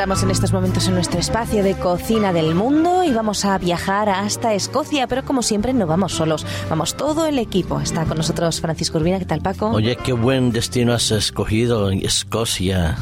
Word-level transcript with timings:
Entramos 0.00 0.22
en 0.22 0.30
estos 0.30 0.54
momentos 0.54 0.88
en 0.88 0.94
nuestro 0.94 1.20
espacio 1.20 1.62
de 1.62 1.74
cocina 1.74 2.32
del 2.32 2.54
mundo 2.54 3.04
y 3.04 3.12
vamos 3.12 3.44
a 3.44 3.58
viajar 3.58 4.08
hasta 4.08 4.54
Escocia, 4.54 5.06
pero 5.06 5.26
como 5.26 5.42
siempre 5.42 5.74
no 5.74 5.86
vamos 5.86 6.14
solos, 6.14 6.46
vamos 6.70 6.96
todo 6.96 7.26
el 7.26 7.38
equipo. 7.38 7.78
Está 7.82 8.06
con 8.06 8.16
nosotros 8.16 8.62
Francisco 8.62 8.96
Urbina, 8.96 9.18
¿qué 9.18 9.26
tal 9.26 9.42
Paco? 9.42 9.68
Oye, 9.68 9.96
qué 9.96 10.14
buen 10.14 10.52
destino 10.52 10.94
has 10.94 11.10
escogido, 11.10 11.90
Escocia. 11.90 12.96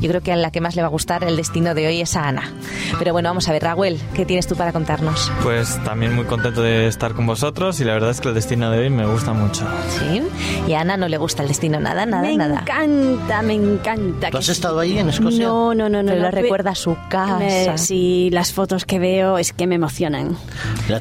Yo 0.00 0.08
creo 0.08 0.20
que 0.22 0.32
a 0.32 0.36
la 0.36 0.50
que 0.50 0.60
más 0.60 0.74
le 0.74 0.82
va 0.82 0.88
a 0.88 0.90
gustar 0.90 1.22
el 1.22 1.36
destino 1.36 1.72
de 1.72 1.86
hoy 1.86 2.00
es 2.00 2.16
a 2.16 2.26
Ana. 2.26 2.52
Pero 2.98 3.12
bueno, 3.12 3.28
vamos 3.28 3.48
a 3.48 3.52
ver, 3.52 3.62
Raúl, 3.62 3.98
¿qué 4.14 4.24
tienes 4.24 4.46
tú 4.46 4.56
para 4.56 4.72
contarnos? 4.72 5.30
Pues 5.42 5.82
también 5.84 6.14
muy 6.14 6.24
contento 6.24 6.62
de 6.62 6.86
estar 6.86 7.12
con 7.14 7.26
vosotros 7.26 7.80
y 7.80 7.84
la 7.84 7.94
verdad 7.94 8.10
es 8.10 8.20
que 8.20 8.28
el 8.28 8.34
destino 8.34 8.70
de 8.70 8.78
hoy 8.78 8.90
me 8.90 9.06
gusta 9.06 9.32
mucho. 9.32 9.66
Sí, 9.88 10.22
y 10.66 10.72
a 10.74 10.80
Ana 10.80 10.96
no 10.96 11.08
le 11.08 11.18
gusta 11.18 11.42
el 11.42 11.48
destino 11.48 11.80
nada, 11.80 12.06
nada, 12.06 12.22
me 12.22 12.36
nada. 12.36 12.54
Me 12.54 12.60
encanta, 12.60 13.42
me 13.42 13.54
encanta. 13.54 14.30
¿Tú 14.30 14.38
has 14.38 14.48
estado 14.48 14.80
ahí 14.80 14.98
en 14.98 15.08
Escocia? 15.08 15.46
No, 15.46 15.74
no, 15.74 15.88
no, 15.88 16.02
no. 16.02 16.12
Pero 16.12 16.24
no. 16.24 16.30
recuerda 16.30 16.74
su 16.74 16.96
casa. 17.08 17.38
Me, 17.38 17.78
sí, 17.78 18.30
las 18.32 18.52
fotos 18.52 18.84
que 18.84 18.98
veo 18.98 19.38
es 19.38 19.52
que 19.52 19.66
me 19.66 19.76
emocionan. 19.76 20.36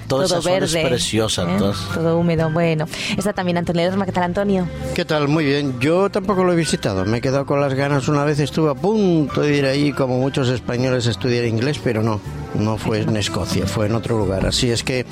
Todo, 0.08 0.28
todo 0.28 0.42
verde, 0.42 0.81
es 0.81 0.88
preciosa. 0.88 1.44
¿eh? 1.44 1.56
Todo. 1.58 1.73
todo 1.94 2.17
húmedo, 2.17 2.50
bueno. 2.52 2.86
Está 3.17 3.34
también 3.34 3.58
Antonio 3.58 3.84
Lerma, 3.84 4.06
¿qué 4.06 4.12
tal 4.12 4.23
Antonio? 4.23 4.67
¿Qué 4.94 5.06
tal? 5.06 5.28
Muy 5.28 5.45
bien. 5.45 5.80
Yo 5.80 6.09
tampoco 6.09 6.44
lo 6.44 6.53
he 6.53 6.56
visitado. 6.56 7.06
Me 7.06 7.17
he 7.17 7.22
quedado 7.22 7.45
con 7.45 7.62
las 7.62 7.73
ganas. 7.73 8.08
Una 8.08 8.23
vez 8.23 8.40
estuve 8.40 8.72
a 8.72 8.76
punto 8.76 9.42
de 9.42 9.56
ir 9.56 9.66
ahí, 9.66 9.92
como 9.92 10.20
muchos 10.20 10.50
españoles, 10.50 11.08
a 11.08 11.12
estudiar 11.12 11.45
inglés, 11.45 11.79
pero 11.84 12.04
no. 12.04 12.20
No 12.56 12.78
fue 12.80 13.02
en 13.02 13.16
Escocia, 13.16 13.68
fue 13.68 13.86
en 13.86 13.94
otro 13.94 14.18
lugar. 14.18 14.48
Así 14.48 14.72
es 14.72 14.84
que 14.84 15.06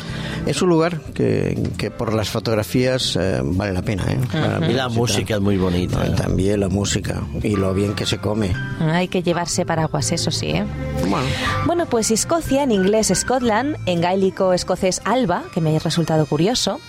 es 0.48 0.62
un 0.64 0.70
lugar 0.70 1.00
que, 1.14 1.56
que 1.78 1.92
por 1.92 2.14
las 2.14 2.30
fotografías 2.30 3.16
eh, 3.16 3.42
vale 3.44 3.74
la 3.74 3.84
pena. 3.84 4.06
¿eh? 4.10 4.70
Y 4.70 4.74
la 4.74 4.90
música 4.90 5.36
es 5.36 5.42
muy 5.42 5.56
bonita. 5.58 6.00
No, 6.00 6.12
y 6.12 6.16
también 6.16 6.60
la 6.62 6.68
música 6.70 7.22
y 7.44 7.56
lo 7.56 7.76
bien 7.76 7.94
que 7.94 8.08
se 8.08 8.18
come. 8.18 8.56
Hay 8.80 9.08
que 9.08 9.22
llevarse 9.22 9.68
paraguas, 9.68 10.12
eso 10.12 10.32
sí, 10.32 10.48
¿eh? 10.48 10.66
Bueno, 11.08 11.28
Bueno, 11.68 11.86
pues 11.86 12.10
Escocia, 12.10 12.64
en 12.64 12.72
inglés 12.72 13.12
Scotland, 13.14 13.78
en 13.86 14.02
gaélico 14.02 14.54
escocés 14.54 15.00
Alba, 15.06 15.44
que 15.54 15.62
me 15.62 15.76
ha 15.76 15.80
resultado 15.80 16.26
curioso, 16.26 16.80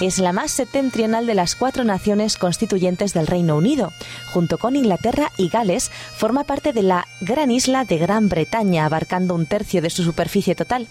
es 0.00 0.18
la 0.18 0.32
más 0.32 0.50
septentrional 0.50 1.26
de 1.26 1.34
las 1.34 1.54
cuatro 1.54 1.84
naciones 1.84 2.36
constituyentes 2.36 3.14
del 3.14 3.26
Reino 3.26 3.56
Unido. 3.56 3.92
Junto 4.32 4.58
con 4.58 4.76
Inglaterra 4.76 5.32
y 5.36 5.48
Gales, 5.48 5.90
forma 6.16 6.44
parte 6.44 6.72
de 6.72 6.82
la 6.82 7.06
gran 7.20 7.50
isla 7.50 7.84
de 7.84 7.98
Gran 7.98 8.28
Bretaña, 8.28 8.84
abarcando 8.84 9.34
un 9.34 9.46
tercio 9.46 9.82
de 9.82 9.90
su 9.90 10.04
superficie 10.04 10.54
total. 10.54 10.86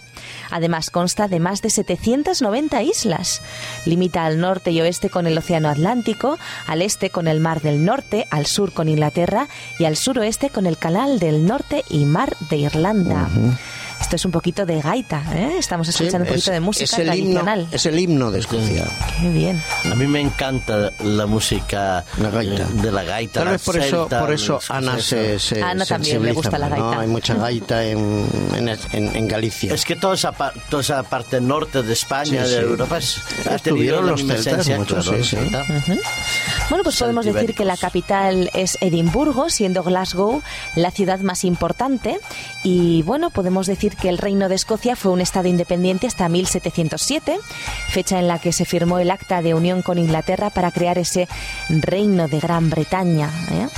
Además, 0.50 0.90
consta 0.90 1.28
de 1.28 1.40
más 1.40 1.62
de 1.62 1.70
790 1.70 2.82
islas. 2.82 3.42
Limita 3.84 4.24
al 4.24 4.40
norte 4.40 4.70
y 4.70 4.80
oeste 4.80 5.10
con 5.10 5.26
el 5.26 5.38
Océano 5.38 5.68
Atlántico, 5.68 6.38
al 6.66 6.82
este 6.82 7.10
con 7.10 7.28
el 7.28 7.40
Mar 7.40 7.60
del 7.62 7.84
Norte, 7.84 8.26
al 8.30 8.46
sur 8.46 8.72
con 8.72 8.88
Inglaterra 8.88 9.48
y 9.78 9.84
al 9.84 9.96
suroeste 9.96 10.50
con 10.50 10.66
el 10.66 10.78
Canal 10.78 11.18
del 11.18 11.46
Norte 11.46 11.84
y 11.88 12.04
Mar 12.04 12.36
de 12.50 12.56
Irlanda. 12.56 13.28
Esto 14.00 14.16
es 14.16 14.24
un 14.24 14.30
poquito 14.30 14.64
de 14.64 14.80
gaita, 14.80 15.22
¿eh? 15.34 15.56
Estamos 15.58 15.86
sí, 15.86 15.90
escuchando 15.90 16.18
un 16.18 16.28
es, 16.28 16.30
poquito 16.34 16.50
de 16.52 16.60
música 16.60 16.84
es 16.84 16.92
el 16.98 17.06
himno, 17.14 17.40
tradicional. 17.42 17.68
es 17.72 17.86
el 17.86 17.98
himno 17.98 18.30
de 18.30 18.38
Escocia. 18.40 18.84
Qué 19.20 19.28
bien. 19.30 19.62
A 19.90 19.94
mí 19.94 20.06
me 20.06 20.20
encanta 20.20 20.92
la 21.04 21.26
música 21.26 22.04
La 22.18 22.30
gaita. 22.30 22.64
de 22.64 22.92
la 22.92 23.02
gaita. 23.02 23.40
Tal 23.40 23.52
vez 23.52 23.62
por 23.62 23.76
eso, 23.76 24.08
por 24.08 24.32
eso 24.32 24.60
Ana 24.68 24.98
se, 25.00 25.38
se 25.38 25.62
Ana 25.62 25.84
también 25.84 26.22
le 26.24 26.32
gusta 26.32 26.56
la 26.58 26.68
¿no? 26.70 26.76
gaita. 26.88 27.00
Hay 27.00 27.08
mucha 27.08 27.34
gaita 27.34 27.84
en, 27.84 28.26
en, 28.56 28.68
en- 28.68 29.16
en 29.16 29.28
Galicia. 29.28 29.74
Es 29.74 29.84
que 29.84 29.96
toda 29.96 30.14
esa, 30.14 30.32
toda 30.70 30.80
esa 30.82 31.02
parte 31.02 31.40
norte 31.40 31.82
de 31.82 31.92
España, 31.92 32.44
Sí, 32.44 32.50
de 32.50 32.60
sí. 32.60 32.64
Europa, 32.64 32.98
es- 32.98 33.20
ha 33.50 33.58
tenido 33.58 34.00
la 34.00 34.12
los 34.12 34.22
misma 34.22 34.34
celtas 34.36 34.52
esencia, 34.68 34.78
muchos, 34.78 35.04
claro, 35.04 35.24
sí, 35.24 35.30
sí. 35.30 35.36
celta. 35.36 35.64
Bueno, 36.70 36.84
pues 36.84 36.96
podemos 36.98 37.24
decir 37.24 37.54
que 37.54 37.64
la 37.64 37.76
capital 37.76 38.50
es 38.54 38.78
Edimburgo, 38.80 39.48
siendo 39.50 39.82
Glasgow 39.82 40.42
la 40.76 40.90
ciudad 40.90 41.18
más 41.20 41.44
importante. 41.44 42.18
Y 42.62 43.02
bueno, 43.02 43.30
podemos 43.30 43.66
decir 43.66 43.87
que 43.96 44.08
el 44.08 44.18
Reino 44.18 44.48
de 44.48 44.54
Escocia 44.54 44.96
fue 44.96 45.12
un 45.12 45.20
estado 45.20 45.48
independiente 45.48 46.06
hasta 46.06 46.28
1707, 46.28 47.38
fecha 47.90 48.18
en 48.18 48.28
la 48.28 48.38
que 48.38 48.52
se 48.52 48.64
firmó 48.64 48.98
el 48.98 49.10
acta 49.10 49.42
de 49.42 49.54
unión 49.54 49.82
con 49.82 49.98
Inglaterra 49.98 50.50
para 50.50 50.70
crear 50.70 50.98
ese 50.98 51.28
Reino 51.68 52.28
de 52.28 52.40
Gran 52.40 52.70
Bretaña. 52.70 53.30
¿eh? 53.50 53.68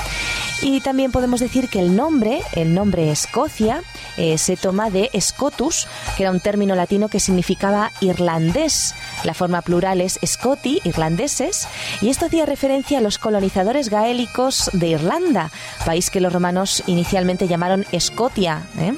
Y 0.63 0.81
también 0.81 1.11
podemos 1.11 1.41
decir 1.41 1.69
que 1.69 1.79
el 1.79 1.97
nombre, 1.97 2.43
el 2.53 2.75
nombre 2.75 3.11
Escocia, 3.11 3.83
eh, 4.19 4.37
se 4.37 4.59
toma 4.59 4.91
de 4.91 5.11
Scotus, 5.19 5.89
que 6.17 6.25
era 6.25 6.33
un 6.33 6.41
término 6.41 6.75
latino 6.75 7.09
que 7.09 7.19
significaba 7.19 7.93
irlandés. 8.03 8.95
La 9.25 9.33
forma 9.33 9.63
plural 9.63 10.03
es 10.03 10.19
Scoti, 10.25 10.81
irlandeses, 10.85 11.67
y 12.03 12.11
esto 12.11 12.27
hacía 12.27 12.45
referencia 12.45 12.99
a 12.99 13.01
los 13.01 13.19
colonizadores 13.19 13.89
gaélicos 13.89 14.71
de 14.75 14.89
Irlanda, 14.89 15.51
país 15.85 16.11
que 16.11 16.21
los 16.21 16.33
romanos 16.33 16.83
inicialmente 16.87 17.49
llamaron 17.49 17.87
Escotia. 17.93 18.63
¿eh? 18.79 18.93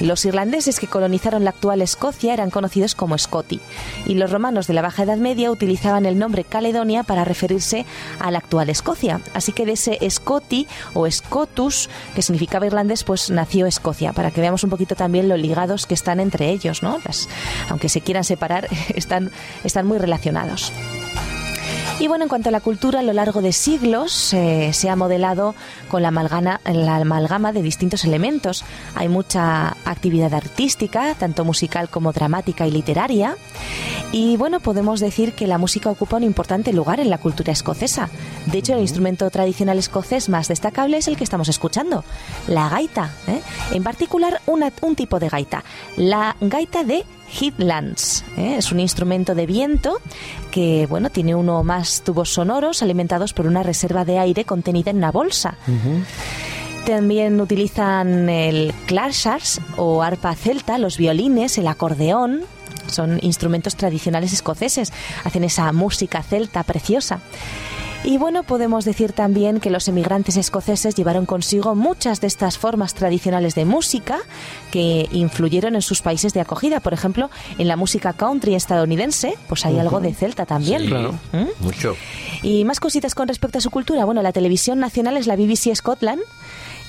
Los 0.00 0.24
irlandeses 0.24 0.80
que 0.80 0.86
colonizaron 0.86 1.44
la 1.44 1.50
actual 1.50 1.82
Escocia 1.82 2.32
eran 2.32 2.50
conocidos 2.50 2.94
como 2.94 3.16
Scoti, 3.18 3.60
y 4.06 4.14
los 4.14 4.30
romanos 4.30 4.66
de 4.66 4.74
la 4.74 4.82
Baja 4.82 5.02
Edad 5.04 5.18
Media 5.18 5.50
utilizaban 5.50 6.06
el 6.06 6.18
nombre 6.18 6.44
Caledonia 6.44 7.02
para 7.02 7.24
referirse 7.24 7.84
a 8.18 8.30
la 8.30 8.38
actual 8.38 8.70
Escocia. 8.70 9.20
Así 9.34 9.52
que 9.52 9.66
de 9.66 9.72
ese 9.72 9.98
Scoti 10.10 10.66
o 10.94 11.10
Scotus, 11.10 11.88
que 12.14 12.22
significaba 12.22 12.66
irlandés, 12.66 13.04
pues 13.04 13.30
nació 13.30 13.66
Escocia, 13.66 14.12
para 14.12 14.30
que 14.30 14.40
veamos 14.40 14.64
un 14.64 14.70
poquito 14.70 14.94
también 14.96 15.28
lo 15.28 15.36
ligados 15.36 15.86
que 15.86 15.94
están 15.94 16.20
entre 16.20 16.50
ellos, 16.50 16.82
¿no? 16.82 16.98
Las- 17.04 17.28
aunque 17.68 17.88
se 17.88 18.00
quieran 18.00 18.24
separar, 18.24 18.68
están, 18.94 19.30
están 19.64 19.86
muy 19.86 19.98
relacionados. 19.98 20.72
Y 22.02 22.08
bueno, 22.08 22.24
en 22.24 22.28
cuanto 22.28 22.48
a 22.48 22.52
la 22.52 22.58
cultura, 22.60 22.98
a 22.98 23.02
lo 23.04 23.12
largo 23.12 23.42
de 23.42 23.52
siglos 23.52 24.34
eh, 24.34 24.72
se 24.72 24.90
ha 24.90 24.96
modelado 24.96 25.54
con 25.88 26.02
la, 26.02 26.08
amalgana- 26.08 26.60
la 26.64 26.96
amalgama 26.96 27.52
de 27.52 27.62
distintos 27.62 28.04
elementos. 28.04 28.64
Hay 28.96 29.08
mucha 29.08 29.76
actividad 29.84 30.34
artística, 30.34 31.14
tanto 31.14 31.44
musical 31.44 31.88
como 31.88 32.12
dramática 32.12 32.66
y 32.66 32.72
literaria. 32.72 33.36
Y 34.10 34.36
bueno, 34.36 34.58
podemos 34.58 34.98
decir 34.98 35.32
que 35.34 35.46
la 35.46 35.58
música 35.58 35.90
ocupa 35.90 36.16
un 36.16 36.24
importante 36.24 36.72
lugar 36.72 36.98
en 36.98 37.08
la 37.08 37.18
cultura 37.18 37.52
escocesa. 37.52 38.08
De 38.46 38.58
hecho, 38.58 38.74
el 38.74 38.80
instrumento 38.80 39.30
tradicional 39.30 39.78
escocés 39.78 40.28
más 40.28 40.48
destacable 40.48 40.96
es 40.96 41.06
el 41.06 41.16
que 41.16 41.22
estamos 41.22 41.48
escuchando, 41.48 42.04
la 42.48 42.68
gaita. 42.68 43.12
¿eh? 43.28 43.40
En 43.70 43.84
particular, 43.84 44.40
una- 44.46 44.72
un 44.80 44.96
tipo 44.96 45.20
de 45.20 45.28
gaita, 45.28 45.62
la 45.96 46.34
gaita 46.40 46.82
de 46.82 47.04
Headlands. 47.40 48.24
¿eh? 48.36 48.56
Es 48.58 48.72
un 48.72 48.80
instrumento 48.80 49.34
de 49.34 49.46
viento 49.46 50.00
que, 50.50 50.86
bueno, 50.88 51.10
tiene 51.10 51.34
uno 51.34 51.60
o 51.60 51.64
más 51.64 52.02
tubos 52.02 52.30
sonoros 52.30 52.82
alimentados 52.82 53.32
por 53.32 53.46
una 53.46 53.62
reserva 53.62 54.04
de 54.04 54.18
aire 54.18 54.44
contenida 54.44 54.90
en 54.90 54.98
una 54.98 55.10
bolsa. 55.10 55.56
También 56.86 57.40
utilizan 57.40 58.28
el 58.28 58.74
clarsars 58.86 59.60
o 59.76 60.02
arpa 60.02 60.34
celta, 60.34 60.78
los 60.78 60.98
violines, 60.98 61.56
el 61.58 61.68
acordeón. 61.68 62.42
Son 62.88 63.18
instrumentos 63.22 63.76
tradicionales 63.76 64.32
escoceses. 64.32 64.92
Hacen 65.24 65.44
esa 65.44 65.70
música 65.72 66.22
celta 66.22 66.64
preciosa. 66.64 67.20
Y 68.04 68.18
bueno, 68.18 68.42
podemos 68.42 68.84
decir 68.84 69.12
también 69.12 69.60
que 69.60 69.70
los 69.70 69.86
emigrantes 69.86 70.36
escoceses 70.36 70.96
llevaron 70.96 71.24
consigo 71.24 71.76
muchas 71.76 72.20
de 72.20 72.26
estas 72.26 72.58
formas 72.58 72.94
tradicionales 72.94 73.54
de 73.54 73.64
música 73.64 74.18
que 74.72 75.08
influyeron 75.12 75.76
en 75.76 75.82
sus 75.82 76.02
países 76.02 76.32
de 76.32 76.40
acogida. 76.40 76.80
Por 76.80 76.94
ejemplo, 76.94 77.30
en 77.58 77.68
la 77.68 77.76
música 77.76 78.12
country 78.12 78.56
estadounidense, 78.56 79.38
pues 79.48 79.64
hay 79.64 79.78
algo 79.78 80.00
de 80.00 80.14
celta 80.14 80.46
también. 80.46 80.82
Sí, 80.82 80.92
¿Mm? 80.92 81.64
mucho. 81.64 81.94
Y 82.42 82.64
más 82.64 82.80
cositas 82.80 83.14
con 83.14 83.28
respecto 83.28 83.58
a 83.58 83.60
su 83.60 83.70
cultura. 83.70 84.04
Bueno, 84.04 84.20
la 84.20 84.32
televisión 84.32 84.80
nacional 84.80 85.16
es 85.16 85.28
la 85.28 85.36
BBC 85.36 85.72
Scotland. 85.72 86.22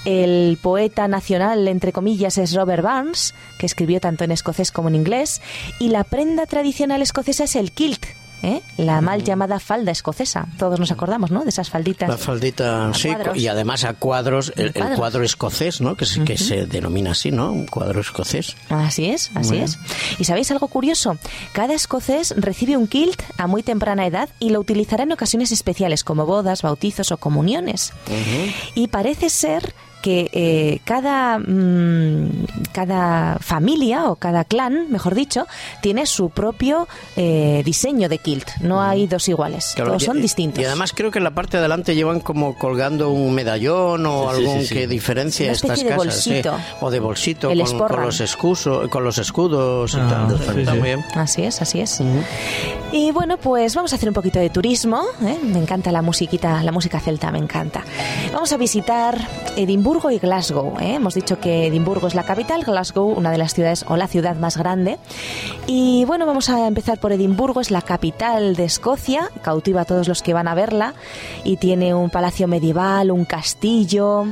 El 0.05 0.57
poeta 0.61 1.07
nacional, 1.07 1.67
entre 1.67 1.93
comillas, 1.93 2.39
es 2.39 2.55
Robert 2.55 2.83
Burns, 2.83 3.35
que 3.59 3.67
escribió 3.67 4.01
tanto 4.01 4.23
en 4.23 4.31
escocés 4.31 4.71
como 4.71 4.89
en 4.89 4.95
inglés. 4.95 5.41
Y 5.79 5.89
la 5.89 6.03
prenda 6.03 6.47
tradicional 6.47 7.03
escocesa 7.03 7.43
es 7.43 7.55
el 7.55 7.71
kilt, 7.71 8.03
¿eh? 8.43 8.61
la 8.77 9.01
mal 9.01 9.23
llamada 9.23 9.59
falda 9.59 9.91
escocesa. 9.91 10.45
Todos 10.59 10.79
nos 10.79 10.91
acordamos, 10.91 11.31
¿no? 11.31 11.43
De 11.43 11.49
esas 11.49 11.69
falditas. 11.69 12.07
La 12.09 12.17
faldita, 12.17 12.93
sí, 12.93 13.07
cuadros. 13.09 13.37
y 13.37 13.47
además 13.47 13.83
a 13.85 13.93
cuadros, 13.93 14.53
el, 14.55 14.73
cuadro 14.73 15.23
escocés, 15.23 15.81
¿no? 15.81 15.95
Que, 15.95 16.05
se- 16.05 16.23
que 16.23 16.37
se 16.37 16.65
denomina 16.67 17.11
así, 17.11 17.31
¿no? 17.31 17.51
Un 17.51 17.65
cuadro 17.65 18.01
escocés. 18.01 18.55
Así 18.69 19.05
es, 19.05 19.31
así 19.33 19.57
es. 19.57 19.79
¿Y 20.19 20.25
sabéis 20.25 20.51
algo 20.51 20.67
curioso? 20.67 21.17
Cada 21.53 21.73
escocés 21.73 22.33
recibe 22.37 22.77
un 22.77 22.87
kilt 22.87 23.21
a 23.37 23.47
muy 23.47 23.63
temprana 23.63 24.05
edad 24.05 24.29
y 24.39 24.49
lo 24.49 24.59
utilizará 24.59 25.03
en 25.03 25.11
ocasiones 25.13 25.51
especiales 25.51 26.03
como 26.03 26.25
bodas, 26.25 26.61
bautizos 26.61 27.11
o 27.11 27.17
comuniones. 27.17 27.93
Y 28.75 28.87
parece 28.89 29.29
ser 29.29 29.73
que 30.03 30.29
eh, 30.33 30.79
cada, 30.83 31.39
mm, 31.39 32.45
cada 32.73 33.37
familia 33.39 34.09
o 34.09 34.17
cada 34.17 34.43
clan, 34.43 34.91
mejor 34.91 35.15
dicho, 35.15 35.47
tiene 35.81 36.05
su 36.05 36.29
propio 36.29 36.87
eh, 37.15 37.61
diseño 37.65 38.09
de 38.09 38.17
kilt. 38.17 38.49
No 38.59 38.81
hay 38.81 39.07
dos 39.07 39.27
iguales, 39.29 39.71
Claro, 39.75 39.91
todos 39.91 40.03
y- 40.03 40.05
son 40.05 40.17
y- 40.19 40.21
distintos. 40.21 40.61
Y 40.61 40.65
además 40.65 40.91
creo 40.93 41.09
que 41.09 41.19
en 41.19 41.23
la 41.23 41.31
parte 41.31 41.57
de 41.57 41.61
adelante 41.61 41.95
llevan 41.95 42.19
como 42.19 42.57
colgando 42.57 43.09
un 43.11 43.33
medallón 43.33 44.05
o 44.05 44.29
Sí, 44.29 44.35
algún 44.41 44.59
sí, 44.61 44.67
sí. 44.67 44.73
que 44.75 44.87
diferencia 44.87 45.45
Una 45.45 45.53
estas 45.53 45.79
de 45.79 45.85
casas. 45.85 45.97
bolsito. 45.97 46.57
O 46.81 46.91
de 46.91 46.99
bolsito 46.99 47.49
El 47.49 47.63
con, 47.63 47.77
con 47.87 48.01
los 48.01 48.19
escusos, 48.19 48.89
con 48.89 49.03
los 49.05 49.17
escudos 49.17 49.93
y 49.93 49.97
Ah, 50.01 50.27
tal. 50.27 50.37
sí, 50.37 50.59
Está 50.59 50.71
sí. 50.73 50.77
muy 50.79 50.87
bien. 50.89 51.05
Así 51.15 51.43
es, 51.43 51.61
así 51.61 51.79
es. 51.79 52.01
Y 52.95 53.09
bueno, 53.09 53.37
pues 53.37 53.73
vamos 53.73 53.91
a 53.91 53.95
hacer 53.95 54.07
un 54.07 54.13
poquito 54.13 54.37
de 54.37 54.51
turismo. 54.51 55.01
¿eh? 55.23 55.39
Me 55.41 55.57
encanta 55.57 55.91
la 55.91 56.03
musiquita, 56.03 56.61
la 56.61 56.71
música 56.71 56.99
celta, 56.99 57.31
me 57.31 57.39
encanta. 57.39 57.83
Vamos 58.31 58.53
a 58.53 58.57
visitar 58.57 59.17
Edimburgo 59.55 60.11
y 60.11 60.19
Glasgow. 60.19 60.79
¿eh? 60.79 60.93
Hemos 60.93 61.15
dicho 61.15 61.39
que 61.39 61.65
Edimburgo 61.65 62.05
es 62.05 62.13
la 62.13 62.21
capital, 62.21 62.63
Glasgow 62.63 63.11
una 63.11 63.31
de 63.31 63.39
las 63.39 63.55
ciudades 63.55 63.83
o 63.87 63.97
la 63.97 64.07
ciudad 64.07 64.35
más 64.35 64.57
grande. 64.57 64.99
Y 65.65 66.05
bueno, 66.05 66.27
vamos 66.27 66.51
a 66.51 66.67
empezar 66.67 66.99
por 66.99 67.11
Edimburgo, 67.11 67.61
es 67.61 67.71
la 67.71 67.81
capital 67.81 68.55
de 68.55 68.65
Escocia, 68.65 69.31
cautiva 69.41 69.81
a 69.81 69.85
todos 69.85 70.07
los 70.07 70.21
que 70.21 70.35
van 70.35 70.47
a 70.47 70.53
verla 70.53 70.93
y 71.43 71.57
tiene 71.57 71.95
un 71.95 72.11
palacio 72.11 72.47
medieval, 72.47 73.09
un 73.09 73.25
castillo. 73.25 74.27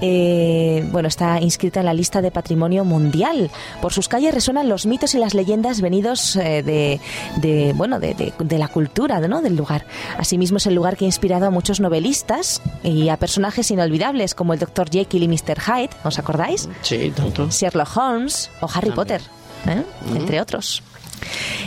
Eh, 0.00 0.86
bueno, 0.90 1.08
está 1.08 1.40
inscrita 1.40 1.80
en 1.80 1.86
la 1.86 1.94
lista 1.94 2.22
de 2.22 2.30
patrimonio 2.30 2.84
mundial. 2.84 3.50
Por 3.80 3.92
sus 3.92 4.08
calles 4.08 4.34
resuenan 4.34 4.68
los 4.68 4.86
mitos 4.86 5.14
y 5.14 5.18
las 5.18 5.34
leyendas 5.34 5.80
venidos 5.80 6.36
eh, 6.36 6.62
de, 6.62 7.72
bueno, 7.74 8.00
de, 8.00 8.58
la 8.58 8.68
cultura 8.68 9.20
¿no? 9.20 9.42
del 9.42 9.56
lugar. 9.56 9.86
Asimismo, 10.18 10.58
es 10.58 10.66
el 10.66 10.74
lugar 10.74 10.96
que 10.96 11.04
ha 11.04 11.08
inspirado 11.08 11.46
a 11.46 11.50
muchos 11.50 11.80
novelistas 11.80 12.62
y 12.82 13.08
a 13.08 13.16
personajes 13.16 13.70
inolvidables 13.70 14.34
como 14.34 14.52
el 14.52 14.58
Dr. 14.58 14.90
Jekyll 14.90 15.22
y 15.22 15.28
Mr. 15.28 15.60
Hyde, 15.60 15.90
¿os 16.04 16.18
acordáis? 16.18 16.68
Sí, 16.82 17.12
tanto. 17.14 17.48
Sherlock 17.50 17.96
Holmes 17.96 18.50
o 18.60 18.68
Harry 18.72 18.90
Potter, 18.90 19.20
¿eh? 19.66 19.82
entre 20.14 20.40
otros. 20.40 20.82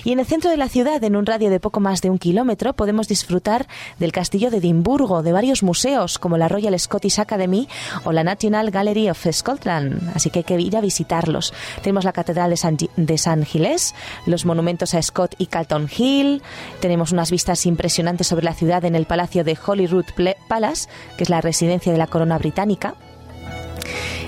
Y 0.07 0.13
en 0.13 0.21
el 0.21 0.25
centro 0.25 0.49
de 0.49 0.55
la 0.55 0.69
ciudad, 0.69 1.03
en 1.03 1.17
un 1.17 1.25
radio 1.25 1.49
de 1.49 1.59
poco 1.59 1.81
más 1.81 2.01
de 2.01 2.09
un 2.09 2.17
kilómetro, 2.17 2.71
podemos 2.71 3.09
disfrutar 3.09 3.67
del 3.99 4.13
castillo 4.13 4.49
de 4.49 4.59
Edimburgo, 4.59 5.21
de 5.21 5.33
varios 5.33 5.63
museos 5.63 6.17
como 6.17 6.37
la 6.37 6.47
Royal 6.47 6.79
Scottish 6.79 7.19
Academy 7.19 7.67
o 8.05 8.13
la 8.13 8.23
National 8.23 8.71
Gallery 8.71 9.09
of 9.09 9.27
Scotland, 9.29 10.13
así 10.15 10.29
que 10.29 10.39
hay 10.39 10.43
que 10.45 10.61
ir 10.61 10.77
a 10.77 10.79
visitarlos. 10.79 11.53
Tenemos 11.81 12.05
la 12.05 12.13
Catedral 12.13 12.51
de 12.51 12.55
San, 12.55 12.77
de 12.77 13.45
Gilés, 13.45 13.95
los 14.25 14.45
monumentos 14.45 14.93
a 14.93 15.01
Scott 15.01 15.35
y 15.39 15.47
Calton 15.47 15.89
Hill, 15.93 16.41
tenemos 16.79 17.11
unas 17.11 17.29
vistas 17.29 17.65
impresionantes 17.65 18.27
sobre 18.27 18.45
la 18.45 18.53
ciudad 18.53 18.85
en 18.85 18.95
el 18.95 19.07
Palacio 19.07 19.43
de 19.43 19.57
Holyrood 19.61 20.05
Palace, 20.47 20.87
que 21.17 21.23
es 21.23 21.29
la 21.29 21.41
residencia 21.41 21.91
de 21.91 21.97
la 21.97 22.07
corona 22.07 22.37
británica. 22.37 22.95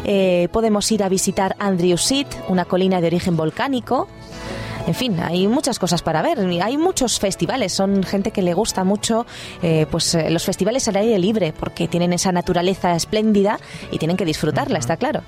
Eh, 0.04 0.50
podemos 0.52 0.92
ir 0.92 1.04
a 1.04 1.10
visitar 1.10 1.56
Andrew 1.58 1.98
Seat, 1.98 2.28
una 2.50 2.66
colina 2.66 3.00
de 3.00 3.08
origen 3.08 3.38
volcánico, 3.38 4.08
en 4.90 4.96
fin, 4.96 5.20
hay 5.20 5.48
muchas 5.48 5.78
cosas 5.78 6.02
para 6.02 6.24
ver. 6.24 6.40
Hay 6.64 6.76
muchos 6.76 7.20
festivales. 7.20 7.74
Son 7.74 8.02
gente 8.02 8.32
que 8.32 8.42
le 8.42 8.56
gusta 8.56 8.84
mucho 8.84 9.28
eh, 9.62 9.86
pues 9.92 10.16
eh, 10.16 10.32
los 10.32 10.44
festivales 10.44 10.88
al 10.88 10.96
aire 10.96 11.20
libre 11.20 11.54
porque 11.54 11.88
tienen 11.88 12.12
esa 12.12 12.32
naturaleza 12.32 12.96
espléndida 12.96 13.60
y 13.92 14.00
tienen 14.00 14.18
que 14.18 14.26
disfrutarla, 14.26 14.80
está 14.80 14.98
claro. 14.98 15.22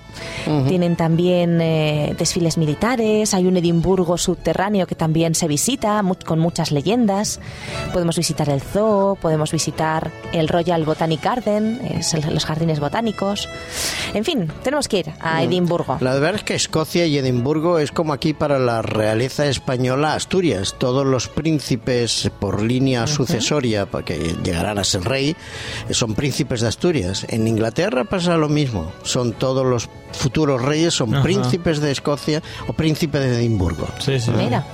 Tienen 0.67 0.95
también 0.95 1.61
eh, 1.61 2.15
desfiles 2.17 2.57
militares. 2.57 3.35
Hay 3.35 3.45
un 3.45 3.55
Edimburgo 3.55 4.17
subterráneo 4.17 4.87
que 4.87 4.95
también 4.95 5.35
se 5.35 5.47
visita 5.47 6.03
con 6.25 6.39
muchas 6.39 6.71
leyendas. 6.71 7.39
Podemos 7.93 8.17
visitar 8.17 8.49
el 8.49 8.61
zoo, 8.61 9.15
podemos 9.15 9.51
visitar 9.51 10.09
el 10.33 10.47
Royal 10.47 10.83
Botanic 10.85 11.23
Garden, 11.23 11.79
los 12.31 12.45
jardines 12.45 12.79
botánicos. 12.79 13.47
En 14.15 14.25
fin, 14.25 14.51
tenemos 14.63 14.87
que 14.87 14.99
ir 15.01 15.11
a 15.19 15.43
Edimburgo. 15.43 15.97
La 16.01 16.15
verdad 16.15 16.33
es 16.33 16.43
que 16.43 16.55
Escocia 16.55 17.05
y 17.05 17.19
Edimburgo 17.19 17.77
es 17.77 17.91
como 17.91 18.11
aquí 18.11 18.33
para 18.33 18.57
la 18.57 18.81
realeza 18.81 19.50
española 19.51 20.15
Asturias. 20.15 20.75
Todos 20.77 21.05
los 21.05 21.27
príncipes 21.27 22.31
por 22.39 22.61
línea 22.61 23.05
sucesoria, 23.07 23.85
porque 23.85 24.35
llegarán 24.43 24.79
a 24.79 24.83
ser 24.83 25.03
rey, 25.03 25.35
son 25.91 26.15
príncipes 26.15 26.61
de 26.61 26.67
Asturias. 26.67 27.25
En 27.29 27.47
Inglaterra 27.47 28.05
pasa 28.05 28.37
lo 28.37 28.49
mismo. 28.49 28.91
Son 29.03 29.33
todos 29.33 29.65
los 29.65 29.89
futuros 30.13 30.61
reyes, 30.61 30.93
son 30.93 31.21
príncipes 31.21 31.79
de 31.79 31.91
Escocia 31.91 32.41
o 32.67 32.73
príncipes 32.73 33.21
de 33.21 33.37
Edimburgo. 33.37 33.87
Sí, 33.99 34.19
sí. 34.19 34.31
Mira. 34.31 34.65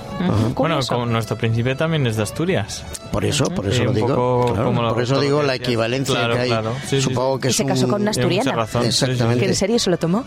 Bueno, 0.54 0.80
como 0.88 1.06
nuestro 1.06 1.36
príncipe 1.36 1.74
también 1.74 2.06
es 2.06 2.16
de 2.16 2.24
Asturias. 2.24 2.84
Por 3.12 3.24
eso, 3.24 3.44
por 3.46 3.66
eso 3.68 3.84
lo 3.84 3.92
digo. 3.92 4.54
por 4.54 5.02
eso 5.02 5.20
digo 5.20 5.42
la 5.42 5.54
equivalencia 5.54 6.28
que 6.30 6.38
hay. 6.38 7.00
Supongo 7.00 7.38
que 7.38 7.48
y 7.48 7.52
se 7.52 7.64
casó 7.64 7.88
con 7.88 8.02
una 8.02 8.10
asturiana. 8.10 8.66
Exactamente. 8.82 9.40
¿Que 9.40 9.46
en 9.46 9.54
serio 9.54 9.78
se 9.78 9.90
lo 9.90 9.96
tomó? 9.96 10.24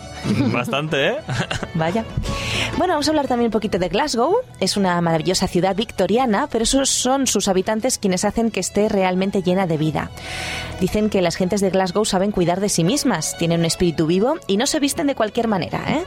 Bastante, 0.53 1.09
¿eh? 1.09 1.15
Vaya. 1.75 2.05
Bueno, 2.77 2.93
vamos 2.93 3.07
a 3.07 3.11
hablar 3.11 3.27
también 3.27 3.49
un 3.49 3.51
poquito 3.51 3.77
de 3.77 3.89
Glasgow. 3.89 4.37
Es 4.59 4.77
una 4.77 4.99
maravillosa 5.01 5.47
ciudad 5.47 5.75
victoriana, 5.75 6.47
pero 6.47 6.63
esos 6.63 6.89
son 6.89 7.27
sus 7.27 7.47
habitantes 7.47 7.97
quienes 7.97 8.25
hacen 8.25 8.49
que 8.49 8.59
esté 8.59 8.89
realmente 8.89 9.43
llena 9.43 9.67
de 9.67 9.77
vida. 9.77 10.09
Dicen 10.79 11.09
que 11.09 11.21
las 11.21 11.35
gentes 11.35 11.61
de 11.61 11.69
Glasgow 11.69 12.05
saben 12.05 12.31
cuidar 12.31 12.59
de 12.59 12.69
sí 12.69 12.83
mismas, 12.83 13.37
tienen 13.37 13.59
un 13.59 13.65
espíritu 13.65 14.07
vivo 14.07 14.35
y 14.47 14.57
no 14.57 14.65
se 14.65 14.79
visten 14.79 15.05
de 15.07 15.15
cualquier 15.15 15.47
manera. 15.47 15.83
¿eh? 15.89 16.05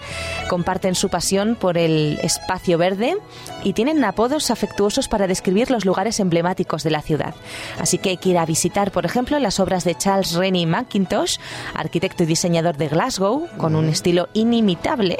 Comparten 0.49 0.95
su 0.95 1.11
pasión 1.11 1.55
por 1.55 1.79
el 1.79 2.19
espacio 2.23 2.77
verde 2.77 3.17
y 3.63 3.75
tienen 3.75 4.03
apodos 4.03 4.51
afectuosos 4.51 5.07
para 5.07 5.29
describir 5.29 5.71
los 5.71 5.85
lugares 5.85 6.19
emblemáticos 6.19 6.83
de 6.83 6.91
la 6.91 7.03
ciudad. 7.03 7.35
Así 7.79 7.99
que 7.99 8.11
hay 8.11 8.17
que 8.17 8.31
ir 8.31 8.39
a 8.39 8.47
visitar, 8.47 8.91
por 8.91 9.05
ejemplo, 9.05 9.39
las 9.39 9.61
obras 9.61 9.85
de 9.85 9.95
Charles 9.97 10.33
Rennie 10.33 10.67
Mackintosh, 10.67 11.37
arquitecto 11.75 12.25
y 12.25 12.27
diseñador 12.27 12.77
de 12.77 12.89
Glasgow, 12.89 13.49
con 13.59 13.77
un 13.77 13.89
estilo 13.89 14.29
inimitable. 14.33 15.19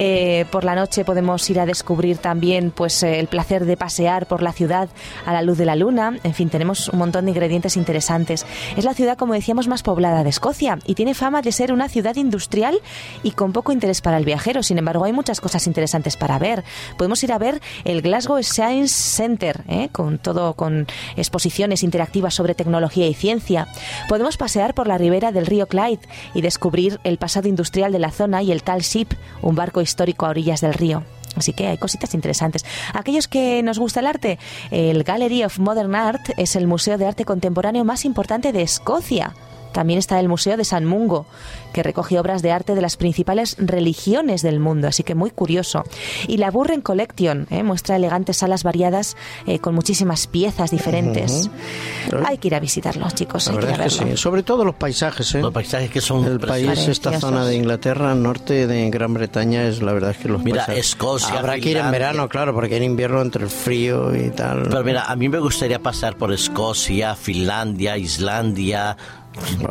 Eh, 0.00 0.44
por 0.52 0.62
la 0.62 0.76
noche 0.76 1.04
podemos 1.04 1.50
ir 1.50 1.58
a 1.58 1.66
descubrir 1.66 2.18
también 2.18 2.70
pues 2.70 3.02
el 3.02 3.26
placer 3.26 3.64
de 3.64 3.76
pasear 3.76 4.26
por 4.26 4.42
la 4.42 4.52
ciudad 4.52 4.88
a 5.26 5.32
la 5.32 5.42
luz 5.42 5.58
de 5.58 5.64
la 5.64 5.74
luna. 5.74 6.18
En 6.22 6.34
fin, 6.34 6.50
tenemos 6.50 6.88
un 6.88 7.00
montón 7.00 7.24
de 7.24 7.32
ingredientes 7.32 7.76
interesantes. 7.76 8.46
Es 8.76 8.84
la 8.84 8.94
ciudad, 8.94 9.18
como 9.18 9.34
decíamos, 9.34 9.66
más 9.66 9.82
poblada 9.82 10.22
de 10.22 10.30
Escocia 10.30 10.78
y 10.86 10.94
tiene 10.94 11.14
fama 11.14 11.42
de 11.42 11.50
ser 11.50 11.72
una 11.72 11.88
ciudad 11.88 12.14
industrial 12.14 12.78
y 13.24 13.32
con 13.32 13.52
poco 13.52 13.72
interés 13.72 14.00
para 14.00 14.18
el 14.18 14.24
viajero. 14.24 14.62
Sin 14.62 14.78
embargo, 14.78 15.04
hay 15.04 15.12
muchas 15.12 15.40
cosas 15.40 15.66
interesantes 15.66 16.16
para 16.16 16.38
ver. 16.38 16.62
Podemos 16.96 17.22
ir 17.24 17.32
a 17.32 17.38
ver 17.38 17.60
el 17.84 18.00
Glasgow 18.00 18.40
Science 18.42 18.94
Center, 18.94 19.64
¿eh? 19.68 19.88
con 19.90 20.18
todo, 20.18 20.54
con 20.54 20.86
exposiciones 21.16 21.82
interactivas 21.82 22.34
sobre 22.34 22.54
tecnología 22.54 23.08
y 23.08 23.14
ciencia. 23.14 23.66
Podemos 24.08 24.36
pasear 24.36 24.74
por 24.74 24.86
la 24.86 24.96
ribera 24.96 25.32
del 25.32 25.46
río 25.46 25.66
Clyde 25.66 26.06
y 26.34 26.40
descubrir 26.40 27.00
el 27.02 27.18
pasado 27.18 27.48
industrial 27.48 27.90
de 27.90 27.98
la 27.98 28.12
zona 28.12 28.42
y 28.44 28.52
el 28.52 28.62
Tal 28.62 28.82
Ship, 28.82 29.08
un 29.42 29.56
barco 29.56 29.80
histórico 29.88 30.26
a 30.26 30.30
orillas 30.30 30.60
del 30.60 30.74
río. 30.74 31.02
Así 31.36 31.52
que 31.52 31.68
hay 31.68 31.78
cositas 31.78 32.14
interesantes. 32.14 32.64
Aquellos 32.94 33.28
que 33.28 33.62
nos 33.62 33.78
gusta 33.78 34.00
el 34.00 34.06
arte, 34.06 34.38
el 34.70 35.04
Gallery 35.04 35.44
of 35.44 35.58
Modern 35.58 35.94
Art 35.94 36.30
es 36.36 36.56
el 36.56 36.66
museo 36.66 36.98
de 36.98 37.06
arte 37.06 37.24
contemporáneo 37.24 37.84
más 37.84 38.04
importante 38.04 38.52
de 38.52 38.62
Escocia. 38.62 39.34
También 39.72 39.98
está 39.98 40.18
el 40.20 40.28
Museo 40.28 40.56
de 40.56 40.64
San 40.64 40.84
Mungo, 40.84 41.26
que 41.72 41.82
recoge 41.82 42.18
obras 42.18 42.42
de 42.42 42.50
arte 42.50 42.74
de 42.74 42.80
las 42.80 42.96
principales 42.96 43.56
religiones 43.58 44.42
del 44.42 44.60
mundo, 44.60 44.88
así 44.88 45.02
que 45.02 45.14
muy 45.14 45.30
curioso. 45.30 45.84
Y 46.26 46.38
la 46.38 46.50
Burren 46.50 46.80
Collection 46.80 47.46
¿eh? 47.50 47.62
muestra 47.62 47.96
elegantes 47.96 48.38
salas 48.38 48.62
variadas 48.62 49.16
eh, 49.46 49.58
con 49.58 49.74
muchísimas 49.74 50.26
piezas 50.26 50.70
diferentes. 50.70 51.50
Hay 52.26 52.38
que 52.38 52.48
ir 52.48 52.54
a 52.54 52.60
visitarlos, 52.60 53.14
chicos. 53.14 53.50
Sobre 54.14 54.42
todo 54.42 54.64
los 54.64 54.74
paisajes. 54.74 55.34
¿eh? 55.34 55.40
Los 55.40 55.52
paisajes 55.52 55.90
que 55.90 56.00
son 56.00 56.24
el 56.24 56.40
país, 56.40 56.88
esta 56.88 57.18
zona 57.20 57.44
de 57.44 57.54
Inglaterra, 57.54 58.14
norte 58.14 58.66
de 58.66 58.90
Gran 58.90 59.14
Bretaña, 59.14 59.64
es 59.64 59.82
la 59.82 59.92
verdad 59.92 60.10
es 60.10 60.18
que 60.18 60.28
los 60.28 60.42
Mira, 60.42 60.64
Escocia. 60.64 61.38
Habrá 61.38 61.58
que 61.58 61.70
ir 61.70 61.76
en 61.76 61.90
verano, 61.90 62.28
claro, 62.28 62.54
porque 62.54 62.76
en 62.76 62.84
invierno 62.84 63.20
entre 63.20 63.44
el 63.44 63.50
frío 63.50 64.14
y 64.14 64.30
tal. 64.30 64.64
Pero 64.64 64.84
mira, 64.84 65.04
a 65.04 65.16
mí 65.16 65.28
me 65.28 65.38
gustaría 65.38 65.80
pasar 65.80 66.16
por 66.16 66.32
Escocia, 66.32 67.14
Finlandia, 67.14 67.96
Islandia, 67.96 68.96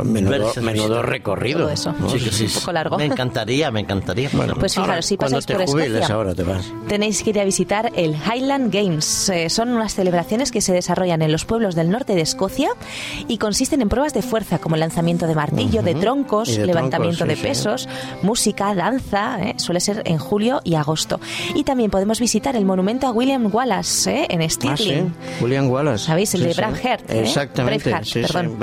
Menudo, 0.04 1.02
recorrido. 1.02 1.70
eso. 1.70 1.94
Un 2.00 2.50
poco 2.54 2.72
largo. 2.72 2.98
Me 2.98 3.06
encantaría, 3.06 3.72
me 3.72 3.82
encantaría. 3.82 4.30
Bueno, 4.34 4.56
pues 4.56 4.76
fijaros, 4.76 5.06
si 5.06 5.18
pasáis 5.18 5.46
por 5.46 5.62
Escocia, 5.62 6.08
ahora 6.08 6.34
te 6.34 6.44
vas. 6.44 6.72
tenéis 6.88 7.24
que 7.24 7.32
ir 7.32 7.40
a 7.40 7.44
visitar 7.44 7.92
el 7.96 8.16
Highland 8.16 8.74
Games. 8.74 9.30
Eh, 9.30 9.50
son 9.50 9.70
unas 9.70 9.94
celebraciones 9.94 10.52
que 10.52 10.62
se 10.62 10.74
desarrollan 10.74 11.22
en 11.22 11.32
los 11.32 11.46
pueblos 11.46 11.76
del 11.76 11.90
norte 11.90 12.16
de 12.16 12.22
Escocia 12.22 12.70
y 13.28 13.38
consisten 13.38 13.82
en 13.82 13.90
pruebas 13.90 14.14
de 14.14 14.22
fuerza 14.22 14.60
como 14.60 14.76
lanzamiento 14.76 15.28
de 15.28 15.36
martillo, 15.36 15.82
de 15.82 15.96
troncos, 15.96 16.50
levantamiento 16.58 17.26
de 17.26 17.38
pesos, 17.38 17.88
música, 18.22 18.74
danza. 18.76 19.40
Eh, 19.44 19.54
suele 19.58 19.80
ser 19.80 20.02
en 20.06 20.18
julio 20.18 20.62
y 20.64 20.76
agosto. 20.76 21.20
Y 21.56 21.64
también 21.64 21.90
podemos 21.92 22.20
visitar 22.20 22.56
el 22.56 22.66
monumento 22.66 23.08
a 23.08 23.12
William 23.12 23.50
Wallace 23.54 24.24
eh, 24.24 24.28
en 24.30 24.50
Stirling. 24.50 25.14
Ah, 25.18 25.44
William 25.44 25.70
Wallace. 25.70 26.06
¿Sabéis? 26.06 26.34
El 26.36 26.44
de 26.44 26.54
Braveheart. 26.54 27.10
Exactamente. 27.12 27.92
perdón. 28.14 28.58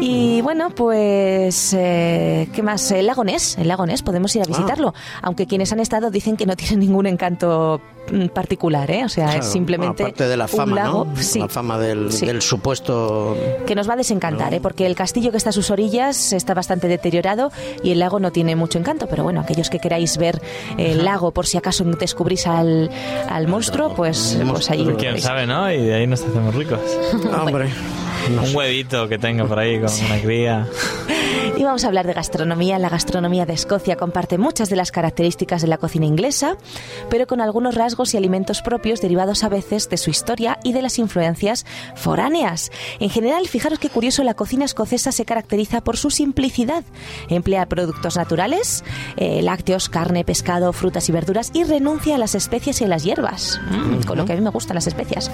Y 0.00 0.40
bueno, 0.42 0.70
pues, 0.70 1.74
eh, 1.76 2.48
¿qué 2.52 2.62
más? 2.62 2.90
El 2.90 3.06
lago 3.06 3.24
Ness, 3.24 3.56
el 3.58 3.68
lago 3.68 3.86
Ness, 3.86 4.02
podemos 4.02 4.34
ir 4.36 4.42
a 4.42 4.44
ah. 4.44 4.48
visitarlo. 4.48 4.94
Aunque 5.22 5.46
quienes 5.46 5.72
han 5.72 5.80
estado 5.80 6.10
dicen 6.10 6.36
que 6.36 6.46
no 6.46 6.54
tiene 6.56 6.76
ningún 6.76 7.06
encanto 7.06 7.80
mm, 8.12 8.26
particular, 8.26 8.90
¿eh? 8.90 9.04
O 9.04 9.08
sea, 9.08 9.36
es 9.36 9.46
simplemente 9.46 10.02
aparte 10.02 10.28
de 10.28 10.36
la 10.36 10.48
fama, 10.48 10.64
un 10.64 10.74
lago, 10.74 11.04
¿no? 11.06 11.40
La 11.40 11.48
fama 11.48 11.78
del, 11.78 12.42
supuesto... 12.42 13.36
Que 13.66 13.74
nos 13.74 13.88
va 13.88 13.94
a 13.94 13.96
desencantar, 13.96 14.52
¿eh? 14.54 14.60
Porque 14.60 14.86
el 14.86 14.94
castillo 14.94 15.30
que 15.30 15.38
está 15.38 15.50
a 15.50 15.54
sus 15.54 15.70
orillas 15.70 16.32
está 16.32 16.52
bastante 16.54 16.88
deteriorado 16.88 17.50
y 17.82 17.92
el 17.92 17.98
lago 17.98 18.20
no 18.20 18.32
tiene 18.32 18.54
mucho 18.54 18.78
encanto, 18.78 19.06
pero 19.06 19.24
bueno, 19.24 19.40
aquellos 19.40 19.70
que 19.70 19.78
queráis 19.78 20.18
ver 20.18 20.40
el 20.76 21.04
lago 21.04 21.32
por 21.32 21.46
si 21.46 21.56
acaso 21.56 21.84
descubrís 21.84 22.46
al, 22.46 22.90
al 23.28 23.48
monstruo, 23.48 23.94
pues, 23.94 24.38
pues 24.46 24.70
allí... 24.70 24.86
Quién 24.98 25.20
sabe, 25.20 25.46
¿no? 25.46 25.70
Y 25.72 25.78
de 25.78 25.94
ahí 25.94 26.06
nos 26.06 26.22
hacemos 26.22 26.54
ricos. 26.54 26.80
Hombre. 27.40 27.70
Un 28.28 28.54
huevito 28.54 29.08
que 29.08 29.18
tenga 29.18 29.44
por 29.44 29.58
ahí 29.58 29.80
con 29.80 29.90
una 30.04 30.20
cría. 30.20 30.66
Y 31.56 31.62
vamos 31.62 31.84
a 31.84 31.86
hablar 31.86 32.06
de 32.06 32.12
gastronomía. 32.12 32.78
La 32.78 32.90
gastronomía 32.90 33.46
de 33.46 33.54
Escocia 33.54 33.96
comparte 33.96 34.36
muchas 34.36 34.68
de 34.68 34.76
las 34.76 34.92
características 34.92 35.62
de 35.62 35.68
la 35.68 35.78
cocina 35.78 36.04
inglesa, 36.04 36.58
pero 37.08 37.26
con 37.26 37.40
algunos 37.40 37.74
rasgos 37.74 38.12
y 38.12 38.18
alimentos 38.18 38.60
propios 38.60 39.00
derivados 39.00 39.42
a 39.42 39.48
veces 39.48 39.88
de 39.88 39.96
su 39.96 40.10
historia 40.10 40.58
y 40.64 40.74
de 40.74 40.82
las 40.82 40.98
influencias 40.98 41.64
foráneas. 41.94 42.70
En 43.00 43.08
general, 43.08 43.48
fijaros 43.48 43.78
qué 43.78 43.88
curioso, 43.88 44.22
la 44.22 44.34
cocina 44.34 44.66
escocesa 44.66 45.12
se 45.12 45.24
caracteriza 45.24 45.80
por 45.82 45.96
su 45.96 46.10
simplicidad. 46.10 46.84
Emplea 47.30 47.66
productos 47.66 48.16
naturales, 48.16 48.84
eh, 49.16 49.40
lácteos, 49.42 49.88
carne, 49.88 50.24
pescado, 50.24 50.74
frutas 50.74 51.08
y 51.08 51.12
verduras 51.12 51.50
y 51.54 51.64
renuncia 51.64 52.16
a 52.16 52.18
las 52.18 52.34
especias 52.34 52.80
y 52.82 52.84
a 52.84 52.88
las 52.88 53.02
hierbas, 53.02 53.60
mm, 53.70 54.02
con 54.02 54.18
lo 54.18 54.26
que 54.26 54.32
a 54.32 54.36
mí 54.36 54.42
me 54.42 54.50
gustan 54.50 54.74
las 54.74 54.86
especias. 54.86 55.30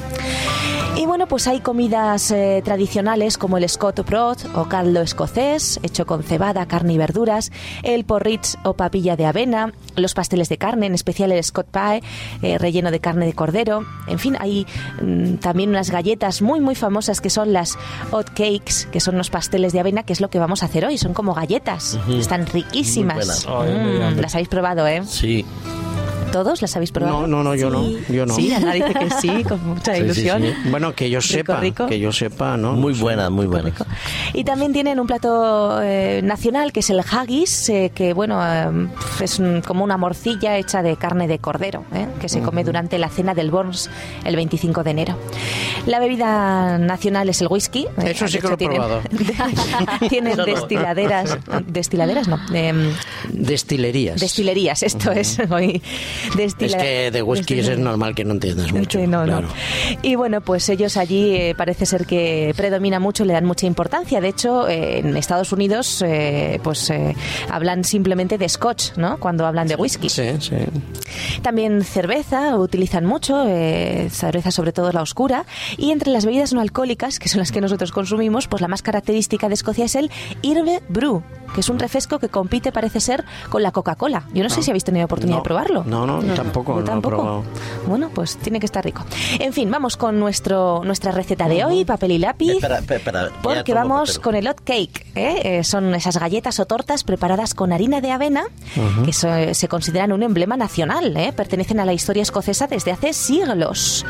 Y 0.95 1.07
bueno, 1.07 1.27
pues 1.27 1.49
hay 1.49 1.61
comidas 1.61 2.31
eh, 2.31 2.61
tradicionales 2.63 3.39
como 3.39 3.57
el 3.57 3.67
Scott 3.67 4.07
Broth 4.07 4.45
o 4.55 4.69
caldo 4.69 5.01
escocés, 5.01 5.81
hecho 5.83 6.05
con 6.05 6.23
cebada, 6.23 6.67
carne 6.67 6.93
y 6.93 6.99
verduras, 6.99 7.51
el 7.83 8.05
porridge 8.05 8.57
o 8.63 8.75
papilla 8.75 9.17
de 9.17 9.25
avena, 9.25 9.73
los 9.97 10.13
pasteles 10.13 10.51
de 10.51 10.59
carne, 10.59 10.87
en 10.87 10.95
especial 10.95 11.33
el 11.33 11.43
Scott 11.43 11.67
Pie, 11.73 12.03
eh, 12.43 12.59
relleno 12.59 12.91
de 12.91 13.01
carne 13.01 13.25
de 13.25 13.33
cordero. 13.33 13.87
En 14.07 14.19
fin, 14.19 14.37
hay 14.39 14.67
mm, 15.01 15.37
también 15.37 15.71
unas 15.71 15.91
galletas 15.91 16.43
muy, 16.43 16.61
muy 16.61 16.75
famosas 16.75 17.23
que 17.23 17.31
son 17.31 17.55
las 17.55 17.79
hot 18.11 18.29
cakes, 18.29 18.87
que 18.93 19.01
son 19.01 19.17
los 19.17 19.31
pasteles 19.31 19.73
de 19.73 19.81
avena, 19.81 20.03
que 20.03 20.13
es 20.13 20.21
lo 20.21 20.29
que 20.29 20.39
vamos 20.39 20.63
a 20.63 20.67
hacer 20.67 20.85
hoy. 20.85 20.99
Son 20.99 21.15
como 21.15 21.33
galletas. 21.33 21.99
Están 22.11 22.47
riquísimas. 22.47 23.47
Mm, 23.47 24.21
las 24.21 24.35
habéis 24.35 24.49
probado, 24.49 24.87
¿eh? 24.87 25.03
Sí. 25.07 25.47
¿Todos 26.33 26.63
las 26.63 26.75
habéis 26.77 26.91
probado? 26.93 27.21
No, 27.23 27.27
no, 27.27 27.43
no, 27.45 27.55
yo 27.55 27.71
no. 27.71 27.87
Yo 28.09 28.27
no. 28.27 28.35
Sí, 28.35 28.53
Ana 28.53 28.73
dice 28.73 28.95
que 28.95 29.11
sí, 29.21 29.45
con 29.45 29.65
mucha 29.67 29.93
Sí, 29.95 29.99
sí, 30.01 30.05
ilusión. 30.05 30.43
sí. 30.43 30.55
Bueno, 30.71 30.95
que 30.95 31.11
yo 31.11 31.21
sepa, 31.21 31.61
rico. 31.61 31.87
que 31.87 32.01
yo 32.01 32.11
sepa, 32.13 32.57
¿no? 32.57 32.73
Muy 32.73 32.95
buena, 32.95 33.31
muy 33.31 33.47
buena. 33.47 33.67
Rico. 33.71 33.85
Y 34.35 34.45
también 34.45 34.73
tienen 34.73 34.99
un 34.99 35.07
plato 35.07 35.81
eh, 35.83 36.21
nacional 36.25 36.73
que 36.73 36.81
es 36.81 36.91
el 36.91 37.01
haggis, 37.01 37.69
eh, 37.69 37.93
que 37.95 38.13
bueno 38.15 38.41
eh, 38.45 38.89
es 39.21 39.39
un- 39.39 39.61
como 39.61 39.85
una 39.85 39.97
morcilla 39.97 40.57
hecha 40.57 40.83
de 40.83 40.97
carne 40.97 41.29
de 41.29 41.39
cordero, 41.39 41.85
eh, 41.95 42.07
que 42.21 42.29
se 42.29 42.41
come 42.41 42.65
durante 42.65 42.99
la 42.99 43.09
cena 43.09 43.35
del 43.35 43.51
Borns 43.51 43.91
el 44.25 44.35
25 44.37 44.83
de 44.83 44.91
enero. 44.91 45.19
La 45.87 45.99
bebida 46.01 46.79
nacional 46.79 47.29
es 47.29 47.41
el 47.43 47.49
whisky. 47.49 47.87
eh, 47.99 48.11
Eso 48.13 48.27
sí 48.29 48.39
que 48.39 48.49
lo 48.49 48.55
he 48.55 48.57
tienen- 48.57 48.77
probado. 48.79 49.03
tienen 50.09 50.37
destiladeras, 50.37 51.39
destiladeras 51.67 52.29
no, 52.29 52.39
em, 52.55 52.91
Destilerías. 53.31 54.21
destilerías, 54.21 54.83
esto 54.83 55.11
es. 55.13 55.39
hoy, 55.51 55.83
destila- 56.37 56.67
es 56.67 56.75
que 56.77 57.11
de 57.11 57.23
whisky 57.23 57.59
es 57.61 57.79
normal 57.79 58.15
que 58.15 58.25
no 58.25 58.33
entiendas 58.33 58.73
mucho. 58.73 58.99
Sí, 59.01 59.07
no, 59.07 59.21
no. 59.27 59.39
claro. 59.39 59.49
Y 60.03 60.15
bueno, 60.15 60.41
pues 60.41 60.69
ellos 60.69 60.97
allí 60.97 61.35
eh, 61.35 61.55
parece 61.57 61.87
ser 61.87 62.07
que 62.07 62.53
predomina 62.57 62.99
mucho, 63.01 63.25
le 63.25 63.33
dan 63.33 63.45
mucha 63.45 63.67
importancia. 63.67 64.21
De 64.21 64.29
hecho, 64.29 64.69
eh, 64.69 64.99
en 64.99 65.17
Estados 65.17 65.53
Unidos, 65.53 66.03
eh, 66.07 66.61
pues 66.63 66.91
eh, 66.91 67.15
hablan 67.51 67.85
simplemente 67.85 68.39
de 68.39 68.49
scotch, 68.49 68.97
¿no? 68.97 69.19
Cuando 69.19 69.47
hablan 69.47 69.69
de 69.69 69.77
whisky. 69.77 70.09
Sí, 70.09 70.25
sí. 70.41 70.57
También 71.43 71.83
cerveza, 71.85 72.57
utilizan 72.57 73.05
mucho, 73.05 73.45
eh, 73.47 74.09
cerveza 74.11 74.51
sobre 74.51 74.73
todo 74.73 74.93
la 74.93 75.03
oscura. 75.03 75.45
Y 75.77 75.91
entre 75.91 76.11
las 76.13 76.25
bebidas 76.25 76.53
no 76.53 76.61
alcohólicas, 76.61 77.19
que 77.19 77.29
son 77.29 77.41
las 77.41 77.53
que 77.53 77.61
nosotros 77.61 77.93
consumimos, 77.93 78.49
pues 78.49 78.61
la 78.61 78.69
más 78.69 78.83
característica 78.83 79.49
de 79.49 79.55
Escocia 79.55 79.85
es 79.85 79.95
el 79.95 80.11
Irve 80.43 80.81
Brew, 80.89 81.23
que 81.55 81.61
es 81.61 81.69
un 81.69 81.79
refresco 81.79 82.19
que 82.19 82.29
compite, 82.29 82.73
parece 82.73 83.01
ser, 83.01 83.25
con 83.51 83.63
la 83.63 83.73
Coca-Cola. 83.73 84.25
Yo 84.35 84.43
no 84.43 84.49
sé 84.51 84.63
si 84.63 84.71
habéis 84.71 84.85
tenido 84.85 85.05
oportunidad 85.07 85.37
No, 85.39 85.43
de 85.43 85.45
probarlo. 85.45 85.85
no, 85.87 86.07
no, 86.07 86.23
tampoco, 86.35 86.73
Yo 86.73 86.81
no 86.81 86.81
lo 86.81 86.83
he 86.83 86.87
tampoco. 86.91 87.17
probado. 87.17 87.43
Bueno, 87.87 88.11
pues 88.15 88.37
tiene 88.39 88.61
que 88.61 88.67
estar 88.67 88.85
rico. 88.85 89.05
En 89.39 89.53
fin, 89.53 89.71
vamos 89.71 89.97
con 89.97 90.19
nuestro 90.21 90.83
nuestra 90.85 91.13
receta 91.13 91.49
de 91.49 91.65
hoy, 91.65 91.85
papel 91.85 92.13
y 92.13 92.19
lápiz. 92.19 92.53
Espera, 92.53 92.79
espera, 92.79 93.29
Porque 93.43 93.75
vamos 93.75 94.11
papel. 94.19 94.23
con 94.23 94.35
el 94.37 94.49
hot 94.49 94.61
cake. 94.65 95.07
¿eh? 95.15 95.59
Eh, 95.59 95.65
son 95.65 95.95
esas 95.95 96.19
galletas 96.19 96.59
o 96.61 96.67
tortas 96.67 97.05
preparadas 97.05 97.55
con 97.55 97.73
harina 97.73 98.01
de 98.01 98.11
avena 98.11 98.45
que 99.05 99.13
so- 99.13 99.29
se 99.55 99.69
consideran 99.69 100.13
un 100.13 100.23
emblema 100.23 100.57
nacional. 100.57 101.17
¿eh? 101.17 101.33
Pertenecen 101.33 101.81
a 101.81 101.85
la 101.85 101.93
historia 101.93 102.23
escocesa 102.23 102.67
desde 102.67 102.93
hace 102.93 103.13
siglos. 103.13 104.05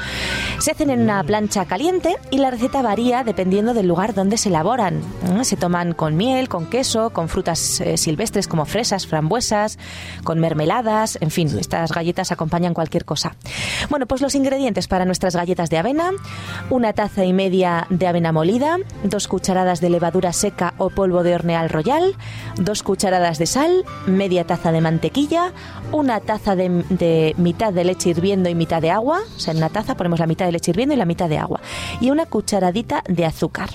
Se 0.59 0.71
hacen 0.71 0.91
en 0.91 1.01
una 1.03 1.23
plancha 1.25 1.65
caliente 1.65 2.17
y 2.31 2.39
la 2.39 2.51
receta 2.51 2.83
varía 2.83 3.25
dependiendo 3.25 3.75
del 3.75 3.89
lugar 3.89 4.15
donde 4.15 4.37
se 4.37 4.49
elaboran. 4.49 5.01
Se 5.43 5.57
toman 5.57 5.93
con 5.93 6.17
miel, 6.17 6.49
con 6.49 6.67
queso, 6.67 7.11
con 7.11 7.29
frutas 7.33 7.81
eh, 7.81 7.97
silvestres 7.97 8.47
como 8.47 8.67
fresas, 8.67 9.07
frambuesas, 9.07 9.79
con 10.23 10.39
mermeladas, 10.39 11.19
en 11.21 11.31
fin, 11.31 11.49
estas 11.59 11.91
galletas 11.91 12.31
acompañan 12.31 12.75
cualquier 12.75 13.05
cosa. 13.05 13.35
Bueno, 13.89 14.07
pues 14.07 14.21
los 14.21 14.35
ingredientes 14.35 14.87
para 14.87 15.05
nuestras 15.05 15.35
galletas 15.35 15.71
de 15.71 15.79
avena, 15.79 16.11
una 16.71 16.93
taza 16.93 17.25
y 17.25 17.33
media 17.33 17.87
de 17.89 18.07
avena 18.07 18.33
molida, 18.33 18.77
dos 19.03 19.29
cucharadas 19.29 19.81
de 19.81 19.91
levadura 19.91 20.33
seca 20.33 20.75
o 20.77 20.91
polvo 20.91 21.23
de 21.23 21.35
hornear 21.35 21.73
royal, 21.73 22.15
dos 22.57 22.83
cucharadas 22.83 23.39
de 23.39 23.47
sal, 23.47 23.85
media 24.07 24.47
taza 24.47 24.71
de 24.71 24.83
mantequilla, 24.83 25.53
una 25.91 26.21
taza 26.21 26.55
de, 26.55 26.85
de 26.91 27.35
mitad 27.39 27.73
de 27.73 27.85
leche 27.85 28.11
hirviendo 28.11 28.51
y 28.51 28.55
mitad 28.55 28.83
de 28.83 28.91
agua, 28.91 29.21
o 29.37 29.41
sea, 29.41 29.53
en 29.53 29.59
una 29.59 29.71
taza 29.71 29.97
ponemos 29.97 30.21
la 30.21 30.27
mitad 30.27 30.45
de 30.45 30.53
leche 30.53 30.71
hirviendo 30.71 30.95
y 30.95 30.99
la 30.99 31.07
mitad 31.07 31.31
de 31.31 31.39
agua, 31.39 31.61
y 32.01 32.11
una 32.11 32.27
cucharadita 32.27 33.03
de 33.09 33.25
azúcar. 33.25 33.71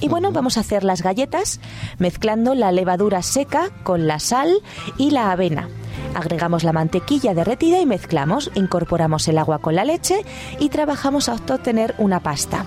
Y 0.00 0.08
bueno, 0.08 0.32
vamos 0.32 0.56
a 0.56 0.60
hacer 0.60 0.84
las 0.84 1.02
galletas 1.02 1.60
mezclando 1.98 2.54
la 2.54 2.72
levadura 2.72 3.22
seca 3.22 3.70
con 3.82 4.06
la 4.06 4.18
sal 4.18 4.62
y 4.96 5.10
la 5.10 5.32
avena. 5.32 5.68
Agregamos 6.14 6.64
la 6.64 6.72
mantequilla 6.72 7.34
derretida 7.34 7.80
y 7.80 7.86
mezclamos. 7.86 8.50
Incorporamos 8.54 9.28
el 9.28 9.38
agua 9.38 9.58
con 9.58 9.74
la 9.74 9.84
leche 9.84 10.24
y 10.58 10.68
trabajamos 10.68 11.28
hasta 11.28 11.56
obtener 11.56 11.94
una 11.98 12.20
pasta. 12.20 12.64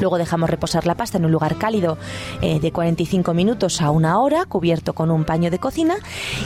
Luego 0.00 0.18
dejamos 0.18 0.50
reposar 0.50 0.86
la 0.86 0.94
pasta 0.94 1.18
en 1.18 1.24
un 1.24 1.32
lugar 1.32 1.56
cálido 1.56 1.98
eh, 2.42 2.60
de 2.60 2.72
45 2.72 3.34
minutos 3.34 3.80
a 3.80 3.90
una 3.90 4.18
hora, 4.18 4.44
cubierto 4.44 4.94
con 4.94 5.10
un 5.10 5.24
paño 5.24 5.50
de 5.50 5.58
cocina, 5.58 5.96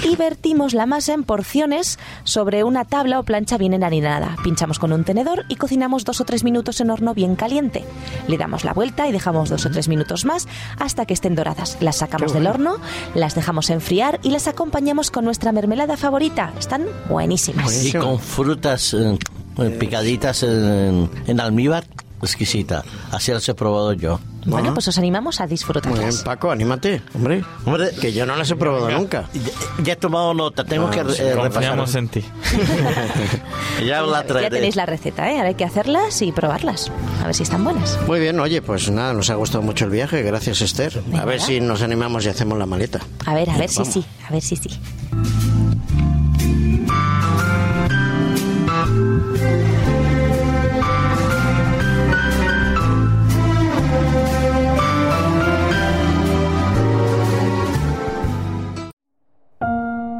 y 0.04 0.16
vertimos 0.16 0.74
la 0.74 0.86
masa 0.86 1.14
en 1.14 1.24
porciones 1.24 1.98
sobre 2.24 2.64
una 2.64 2.84
tabla 2.84 3.18
o 3.18 3.22
plancha 3.24 3.58
bien 3.58 3.74
enharinada. 3.74 4.36
Pinchamos 4.44 4.78
con 4.78 4.92
un 4.92 5.04
tenedor 5.04 5.44
y 5.48 5.56
cocinamos 5.56 6.04
dos 6.04 6.20
o 6.20 6.24
tres 6.24 6.44
minutos 6.44 6.80
en 6.80 6.90
horno 6.90 7.14
bien 7.14 7.36
caliente. 7.36 7.84
Le 8.28 8.38
damos 8.38 8.64
la 8.64 8.72
vuelta 8.72 9.08
y 9.08 9.12
dejamos 9.12 9.48
dos 9.48 9.66
o 9.66 9.70
tres 9.70 9.88
minutos 9.88 10.24
más 10.24 10.46
hasta 10.78 11.06
que 11.06 11.14
estén 11.14 11.34
doradas. 11.34 11.76
Las 11.80 11.96
sacamos 11.96 12.32
del 12.32 12.46
horno, 12.46 12.76
las 13.14 13.34
dejamos 13.34 13.70
enfriar 13.70 14.20
y 14.22 14.30
las 14.30 14.48
acompañamos 14.48 15.10
con 15.10 15.24
nuestra 15.24 15.52
mermelada 15.52 15.96
favorita. 15.96 16.52
Están 16.58 16.84
buenísimas. 17.08 17.84
Y 17.84 17.92
con 17.92 18.18
frutas 18.18 18.94
eh, 18.94 19.18
eh, 19.58 19.70
picaditas 19.78 20.42
en, 20.42 21.10
en 21.26 21.40
almíbar, 21.40 21.84
exquisita. 22.22 22.84
Así 23.10 23.32
las 23.32 23.48
he 23.48 23.54
probado 23.54 23.92
yo. 23.92 24.20
Bueno, 24.46 24.72
pues 24.72 24.88
os 24.88 24.96
animamos 24.96 25.38
a 25.40 25.42
Muy 25.44 25.48
bien, 25.48 25.54
disfrutarlas. 25.58 26.22
Paco, 26.22 26.50
anímate, 26.50 27.02
hombre. 27.14 27.44
Hombre, 27.66 27.90
Que 28.00 28.12
yo 28.12 28.24
no 28.24 28.36
las 28.36 28.50
he 28.50 28.56
probado 28.56 28.90
nunca. 28.90 29.28
ya, 29.34 29.82
ya 29.84 29.92
he 29.92 29.96
tomado 29.96 30.32
nota, 30.32 30.64
tengo 30.64 30.86
Ah, 30.86 30.90
que 30.90 31.04
sí, 31.12 31.22
eh, 31.22 31.98
en 31.98 32.08
ti. 32.08 32.24
Ya 33.86 34.02
la 34.02 34.26
Ya 34.26 34.50
tenéis 34.50 34.76
la 34.76 34.86
receta, 34.86 35.30
¿eh? 35.30 35.36
Ahora 35.36 35.48
hay 35.48 35.54
que 35.54 35.64
hacerlas 35.64 36.22
y 36.22 36.32
probarlas. 36.32 36.90
A 37.22 37.26
ver 37.26 37.34
si 37.34 37.42
están 37.42 37.64
buenas. 37.64 37.98
Muy 38.06 38.20
bien, 38.20 38.38
oye, 38.40 38.62
pues 38.62 38.90
nada, 38.90 39.12
nos 39.12 39.30
ha 39.30 39.34
gustado 39.34 39.62
mucho 39.62 39.84
el 39.84 39.90
viaje, 39.90 40.22
gracias 40.22 40.60
Esther. 40.62 41.02
A 41.18 41.24
ver 41.24 41.40
si 41.40 41.60
nos 41.60 41.82
animamos 41.82 42.24
y 42.24 42.28
hacemos 42.28 42.58
la 42.58 42.66
maleta. 42.66 43.00
A 43.26 43.34
ver, 43.34 43.50
a 43.50 43.58
ver 43.58 43.68
si 43.68 43.84
sí. 43.84 44.04
A 44.26 44.32
ver 44.32 44.42
si 44.42 44.56
sí. 44.56 44.70